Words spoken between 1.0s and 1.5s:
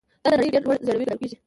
ګڼل کیږي.